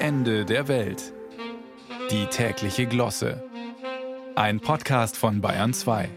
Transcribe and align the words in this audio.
Ende 0.00 0.44
der 0.44 0.68
Welt. 0.68 1.12
Die 2.12 2.26
tägliche 2.26 2.86
Glosse. 2.86 3.42
Ein 4.36 4.60
Podcast 4.60 5.16
von 5.16 5.40
Bayern 5.40 5.74
2. 5.74 6.08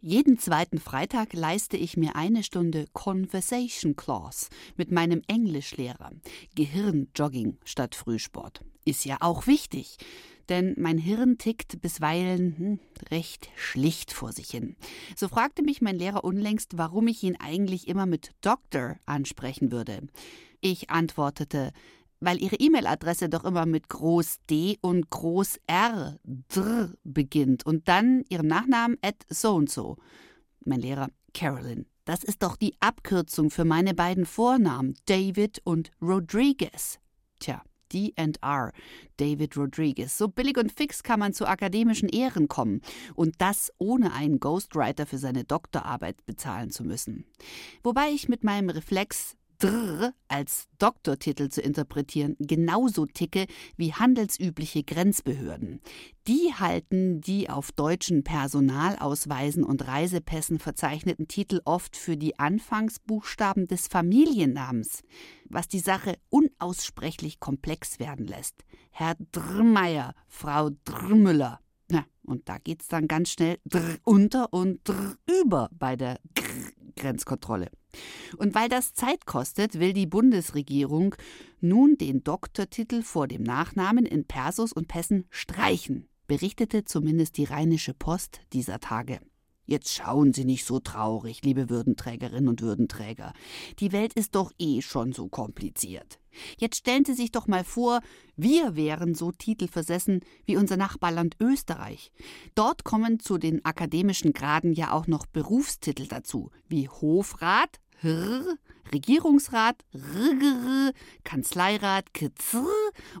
Jeden 0.00 0.38
zweiten 0.38 0.78
Freitag 0.78 1.32
leiste 1.32 1.76
ich 1.76 1.96
mir 1.96 2.14
eine 2.14 2.44
Stunde 2.44 2.86
Conversation 2.92 3.96
Class 3.96 4.48
mit 4.76 4.92
meinem 4.92 5.22
Englischlehrer. 5.26 6.12
Gehirnjogging 6.54 7.58
statt 7.64 7.96
Frühsport. 7.96 8.64
Ist 8.84 9.04
ja 9.04 9.16
auch 9.18 9.48
wichtig, 9.48 9.96
denn 10.48 10.76
mein 10.78 10.96
Hirn 10.96 11.36
tickt 11.36 11.82
bisweilen 11.82 12.56
hm, 12.56 12.80
recht 13.10 13.50
schlicht 13.56 14.12
vor 14.12 14.30
sich 14.30 14.50
hin. 14.50 14.76
So 15.16 15.26
fragte 15.26 15.64
mich 15.64 15.82
mein 15.82 15.96
Lehrer 15.96 16.22
unlängst, 16.22 16.78
warum 16.78 17.08
ich 17.08 17.24
ihn 17.24 17.36
eigentlich 17.40 17.88
immer 17.88 18.06
mit 18.06 18.30
Doctor 18.40 18.98
ansprechen 19.04 19.72
würde. 19.72 20.00
Ich 20.62 20.90
antwortete, 20.90 21.72
weil 22.20 22.42
ihre 22.42 22.56
E-Mail-Adresse 22.56 23.28
doch 23.28 23.44
immer 23.44 23.66
mit 23.66 23.88
Groß 23.88 24.38
D 24.48 24.78
und 24.80 25.10
Groß 25.10 25.58
R 25.66 26.18
dr 26.24 26.90
beginnt 27.02 27.66
und 27.66 27.88
dann 27.88 28.24
ihrem 28.28 28.46
Nachnamen 28.46 28.98
at 29.02 29.16
so 29.28 29.54
und 29.54 29.70
so. 29.70 29.96
Mein 30.64 30.80
Lehrer, 30.80 31.08
Carolyn, 31.32 31.86
das 32.04 32.22
ist 32.24 32.42
doch 32.42 32.56
die 32.56 32.74
Abkürzung 32.80 33.50
für 33.50 33.64
meine 33.64 33.94
beiden 33.94 34.26
Vornamen, 34.26 34.94
David 35.06 35.60
und 35.64 35.90
Rodriguez. 36.02 36.98
Tja, 37.38 37.62
D&R, 37.92 38.72
David 39.16 39.56
Rodriguez. 39.56 40.16
So 40.16 40.28
billig 40.28 40.58
und 40.58 40.72
fix 40.72 41.02
kann 41.02 41.20
man 41.20 41.32
zu 41.32 41.46
akademischen 41.46 42.08
Ehren 42.08 42.48
kommen. 42.48 42.80
Und 43.14 43.36
das 43.38 43.72
ohne 43.78 44.12
einen 44.12 44.40
Ghostwriter 44.40 45.06
für 45.06 45.18
seine 45.18 45.44
Doktorarbeit 45.44 46.24
bezahlen 46.26 46.70
zu 46.70 46.84
müssen. 46.84 47.24
Wobei 47.82 48.10
ich 48.10 48.28
mit 48.28 48.44
meinem 48.44 48.70
Reflex 48.70 49.36
Dr 49.60 50.14
als 50.28 50.68
Doktortitel 50.78 51.50
zu 51.50 51.60
interpretieren 51.60 52.34
genauso 52.38 53.04
ticke 53.04 53.46
wie 53.76 53.92
handelsübliche 53.92 54.82
Grenzbehörden. 54.82 55.80
Die 56.26 56.54
halten 56.58 57.20
die 57.20 57.50
auf 57.50 57.70
deutschen 57.70 58.24
Personalausweisen 58.24 59.62
und 59.62 59.86
Reisepässen 59.86 60.58
verzeichneten 60.58 61.28
Titel 61.28 61.60
oft 61.66 61.94
für 61.94 62.16
die 62.16 62.38
Anfangsbuchstaben 62.38 63.66
des 63.66 63.86
Familiennamens, 63.88 65.02
was 65.44 65.68
die 65.68 65.80
Sache 65.80 66.16
unaussprechlich 66.30 67.38
komplex 67.38 67.98
werden 67.98 68.26
lässt. 68.26 68.64
Herr 68.90 69.14
Drmeier, 69.30 70.14
Frau 70.26 70.70
Drmüller. 70.86 71.60
Na, 71.88 72.06
und 72.24 72.48
da 72.48 72.56
geht's 72.56 72.88
dann 72.88 73.08
ganz 73.08 73.30
schnell 73.32 73.58
dr 73.66 73.98
unter 74.04 74.52
und 74.54 74.80
dr 74.88 75.16
über 75.26 75.68
bei 75.72 75.96
der 75.96 76.18
Grenzkontrolle. 76.96 77.70
Und 78.36 78.54
weil 78.54 78.68
das 78.68 78.94
Zeit 78.94 79.26
kostet, 79.26 79.78
will 79.78 79.92
die 79.92 80.06
Bundesregierung 80.06 81.14
nun 81.60 81.96
den 81.96 82.22
Doktortitel 82.24 83.02
vor 83.02 83.28
dem 83.28 83.42
Nachnamen 83.42 84.06
in 84.06 84.24
Persus 84.24 84.72
und 84.72 84.88
Pässen 84.88 85.26
streichen, 85.30 86.08
berichtete 86.26 86.84
zumindest 86.84 87.36
die 87.36 87.44
Rheinische 87.44 87.94
Post 87.94 88.40
dieser 88.52 88.80
Tage. 88.80 89.20
Jetzt 89.70 89.94
schauen 89.94 90.32
Sie 90.32 90.44
nicht 90.44 90.64
so 90.64 90.80
traurig, 90.80 91.42
liebe 91.44 91.70
Würdenträgerinnen 91.70 92.48
und 92.48 92.60
Würdenträger. 92.60 93.32
Die 93.78 93.92
Welt 93.92 94.12
ist 94.14 94.34
doch 94.34 94.50
eh 94.58 94.82
schon 94.82 95.12
so 95.12 95.28
kompliziert. 95.28 96.18
Jetzt 96.58 96.78
stellen 96.78 97.04
Sie 97.04 97.14
sich 97.14 97.30
doch 97.30 97.46
mal 97.46 97.62
vor, 97.62 98.00
wir 98.34 98.74
wären 98.74 99.14
so 99.14 99.30
titelversessen 99.30 100.22
wie 100.44 100.56
unser 100.56 100.76
Nachbarland 100.76 101.36
Österreich. 101.38 102.10
Dort 102.56 102.82
kommen 102.82 103.20
zu 103.20 103.38
den 103.38 103.64
akademischen 103.64 104.32
Graden 104.32 104.72
ja 104.72 104.90
auch 104.90 105.06
noch 105.06 105.26
Berufstitel 105.26 106.08
dazu, 106.08 106.50
wie 106.66 106.88
Hofrat, 106.88 107.78
Hr, 108.02 108.56
Regierungsrat, 108.92 109.84
Rgr, 109.94 110.92
Kanzleirat, 111.24 112.12
Kzr 112.14 112.66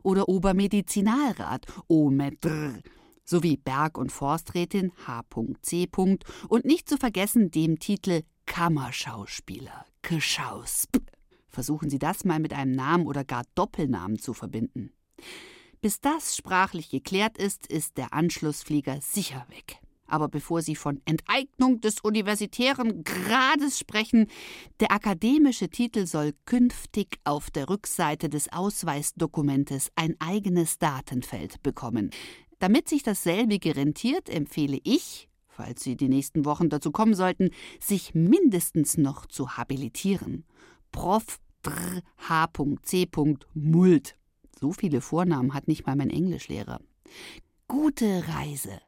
oder 0.02 0.28
Obermedizinalrat, 0.28 1.66
Omedr 1.88 2.78
sowie 3.24 3.56
Berg- 3.56 3.98
und 3.98 4.10
Forsträtin 4.10 4.92
H.C. 5.06 5.88
und 6.48 6.64
nicht 6.64 6.88
zu 6.88 6.96
vergessen 6.96 7.50
dem 7.50 7.78
Titel 7.78 8.22
Kammerschauspieler, 8.46 9.84
Kschausp. 10.02 10.96
Versuchen 11.48 11.90
Sie 11.90 11.98
das 11.98 12.24
mal 12.24 12.40
mit 12.40 12.52
einem 12.52 12.72
Namen 12.72 13.06
oder 13.06 13.24
gar 13.24 13.44
Doppelnamen 13.54 14.18
zu 14.18 14.34
verbinden. 14.34 14.92
Bis 15.80 16.00
das 16.00 16.36
sprachlich 16.36 16.90
geklärt 16.90 17.38
ist, 17.38 17.66
ist 17.66 17.96
der 17.96 18.12
Anschlussflieger 18.12 19.00
sicher 19.00 19.46
weg. 19.48 19.78
Aber 20.10 20.28
bevor 20.28 20.60
Sie 20.60 20.76
von 20.76 21.00
Enteignung 21.04 21.80
des 21.80 22.00
universitären 22.00 23.04
Grades 23.04 23.78
sprechen, 23.78 24.26
der 24.80 24.92
akademische 24.92 25.68
Titel 25.68 26.06
soll 26.06 26.32
künftig 26.44 27.18
auf 27.24 27.50
der 27.50 27.68
Rückseite 27.68 28.28
des 28.28 28.52
Ausweisdokumentes 28.52 29.90
ein 29.94 30.16
eigenes 30.18 30.78
Datenfeld 30.78 31.62
bekommen. 31.62 32.10
Damit 32.58 32.88
sich 32.88 33.02
dasselbige 33.02 33.76
rentiert, 33.76 34.28
empfehle 34.28 34.80
ich, 34.84 35.28
falls 35.48 35.82
Sie 35.82 35.96
die 35.96 36.08
nächsten 36.08 36.44
Wochen 36.44 36.68
dazu 36.68 36.90
kommen 36.90 37.14
sollten, 37.14 37.50
sich 37.80 38.14
mindestens 38.14 38.98
noch 38.98 39.26
zu 39.26 39.56
habilitieren. 39.56 40.44
Prof. 40.92 41.38
Dr. 41.62 42.02
H.C. 42.28 43.08
Mult. 43.54 44.16
So 44.58 44.72
viele 44.72 45.00
Vornamen 45.00 45.54
hat 45.54 45.68
nicht 45.68 45.86
mal 45.86 45.96
mein 45.96 46.10
Englischlehrer. 46.10 46.80
Gute 47.68 48.24
Reise. 48.28 48.80